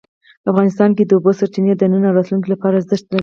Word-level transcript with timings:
افغانستان 0.51 0.89
کې 0.97 1.03
د 1.05 1.11
اوبو 1.17 1.31
سرچینې 1.39 1.73
د 1.77 1.83
نن 1.91 2.03
او 2.07 2.13
راتلونکي 2.17 2.47
لپاره 2.53 2.73
ارزښت 2.79 3.05
لري. 3.09 3.19